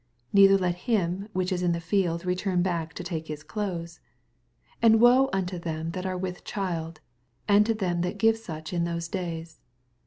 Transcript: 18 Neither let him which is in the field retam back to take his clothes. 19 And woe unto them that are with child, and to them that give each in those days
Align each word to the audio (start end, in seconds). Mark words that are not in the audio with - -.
18 0.31 0.41
Neither 0.41 0.57
let 0.57 0.75
him 0.89 1.27
which 1.31 1.51
is 1.51 1.61
in 1.61 1.73
the 1.73 1.79
field 1.79 2.23
retam 2.23 2.63
back 2.63 2.95
to 2.95 3.03
take 3.03 3.27
his 3.27 3.43
clothes. 3.43 3.99
19 4.81 4.93
And 4.93 4.99
woe 4.99 5.29
unto 5.31 5.59
them 5.59 5.91
that 5.91 6.07
are 6.07 6.17
with 6.17 6.43
child, 6.43 7.01
and 7.47 7.67
to 7.67 7.75
them 7.75 8.01
that 8.01 8.17
give 8.17 8.43
each 8.49 8.73
in 8.73 8.85
those 8.85 9.07
days 9.07 9.59